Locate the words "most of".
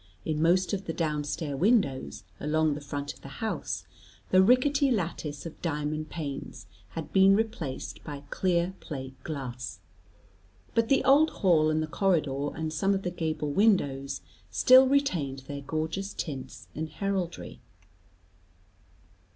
0.41-0.85